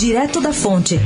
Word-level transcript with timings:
Direto 0.00 0.40
da 0.40 0.50
Fonte. 0.50 0.98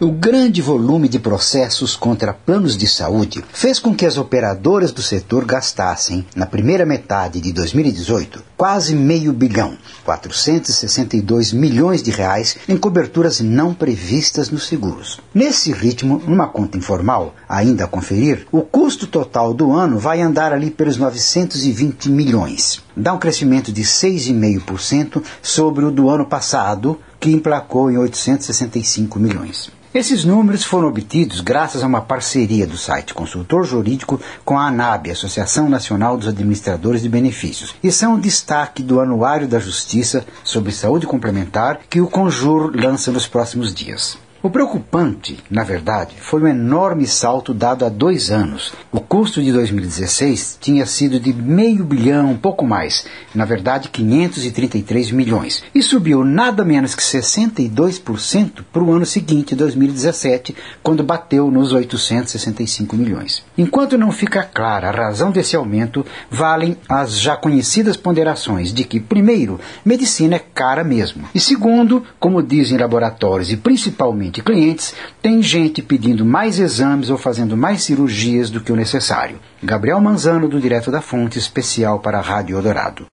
O 0.00 0.10
grande 0.10 0.60
volume 0.60 1.08
de 1.08 1.20
processos 1.20 1.94
contra 1.94 2.34
planos 2.34 2.76
de 2.76 2.84
saúde 2.84 3.44
fez 3.52 3.78
com 3.78 3.94
que 3.94 4.04
as 4.04 4.18
operadoras 4.18 4.90
do 4.90 5.00
setor 5.00 5.44
gastassem, 5.44 6.26
na 6.34 6.46
primeira 6.46 6.84
metade 6.84 7.40
de 7.40 7.52
2018, 7.52 8.42
quase 8.56 8.92
meio 8.96 9.32
bilhão, 9.32 9.78
462 10.04 11.52
milhões 11.52 12.02
de 12.02 12.10
reais 12.10 12.56
em 12.68 12.76
coberturas 12.76 13.38
não 13.40 13.72
previstas 13.72 14.50
nos 14.50 14.66
seguros. 14.66 15.20
Nesse 15.32 15.72
ritmo, 15.72 16.20
numa 16.26 16.48
conta 16.48 16.76
informal, 16.76 17.32
ainda 17.48 17.84
a 17.84 17.88
conferir, 17.88 18.48
o 18.50 18.62
custo 18.62 19.06
total 19.06 19.54
do 19.54 19.70
ano 19.70 19.96
vai 19.96 20.20
andar 20.20 20.52
ali 20.52 20.72
pelos 20.72 20.96
920 20.96 22.10
milhões. 22.10 22.82
Dá 22.96 23.12
um 23.12 23.18
crescimento 23.18 23.70
de 23.70 23.84
6,5% 23.84 25.22
sobre 25.40 25.84
o 25.84 25.92
do 25.92 26.10
ano 26.10 26.26
passado, 26.26 26.98
que 27.20 27.30
emplacou 27.30 27.92
em 27.92 27.96
865 27.96 29.20
milhões. 29.20 29.70
Esses 29.94 30.24
números 30.24 30.64
foram 30.64 30.88
obtidos 30.88 31.40
graças 31.40 31.84
a 31.84 31.86
uma 31.86 32.00
parceria 32.00 32.66
do 32.66 32.76
site 32.76 33.14
Consultor 33.14 33.62
Jurídico 33.62 34.20
com 34.44 34.58
a 34.58 34.66
ANAB, 34.66 35.12
Associação 35.12 35.68
Nacional 35.68 36.18
dos 36.18 36.26
Administradores 36.26 37.02
de 37.02 37.08
Benefícios, 37.08 37.76
e 37.80 37.92
são 37.92 38.18
destaque 38.18 38.82
do 38.82 38.98
Anuário 38.98 39.46
da 39.46 39.60
Justiça 39.60 40.26
sobre 40.42 40.72
Saúde 40.72 41.06
Complementar 41.06 41.78
que 41.88 42.00
o 42.00 42.08
Conjur 42.08 42.72
lança 42.74 43.12
nos 43.12 43.28
próximos 43.28 43.72
dias. 43.72 44.18
O 44.44 44.50
preocupante, 44.50 45.38
na 45.50 45.64
verdade, 45.64 46.16
foi 46.20 46.42
o 46.42 46.46
enorme 46.46 47.06
salto 47.06 47.54
dado 47.54 47.82
há 47.82 47.88
dois 47.88 48.30
anos. 48.30 48.74
O 48.92 49.00
custo 49.00 49.42
de 49.42 49.50
2016 49.50 50.58
tinha 50.60 50.84
sido 50.84 51.18
de 51.18 51.32
meio 51.32 51.82
bilhão, 51.82 52.32
um 52.32 52.36
pouco 52.36 52.62
mais, 52.62 53.06
na 53.34 53.46
verdade 53.46 53.88
533 53.88 55.12
milhões, 55.12 55.64
e 55.74 55.82
subiu 55.82 56.26
nada 56.26 56.62
menos 56.62 56.94
que 56.94 57.00
62% 57.00 58.62
para 58.70 58.84
o 58.84 58.92
ano 58.92 59.06
seguinte, 59.06 59.54
2017, 59.54 60.54
quando 60.82 61.02
bateu 61.02 61.50
nos 61.50 61.72
865 61.72 62.94
milhões. 62.96 63.42
Enquanto 63.56 63.96
não 63.96 64.12
fica 64.12 64.42
clara 64.42 64.90
a 64.90 64.92
razão 64.92 65.30
desse 65.30 65.56
aumento, 65.56 66.04
valem 66.30 66.76
as 66.86 67.18
já 67.18 67.34
conhecidas 67.34 67.96
ponderações 67.96 68.74
de 68.74 68.84
que, 68.84 69.00
primeiro, 69.00 69.58
medicina 69.82 70.36
é 70.36 70.38
cara 70.38 70.84
mesmo, 70.84 71.24
e 71.34 71.40
segundo, 71.40 72.04
como 72.20 72.42
dizem 72.42 72.76
laboratórios 72.76 73.50
e 73.50 73.56
principalmente 73.56 74.33
de 74.34 74.42
clientes, 74.42 74.94
tem 75.22 75.40
gente 75.40 75.80
pedindo 75.80 76.24
mais 76.24 76.58
exames 76.58 77.08
ou 77.08 77.16
fazendo 77.16 77.56
mais 77.56 77.84
cirurgias 77.84 78.50
do 78.50 78.60
que 78.60 78.72
o 78.72 78.76
necessário. 78.76 79.38
Gabriel 79.62 80.00
Manzano, 80.00 80.48
do 80.48 80.60
Direto 80.60 80.90
da 80.90 81.00
Fonte, 81.00 81.38
especial 81.38 82.00
para 82.00 82.18
a 82.18 82.22
Rádio 82.22 82.56
Eldorado. 82.56 83.06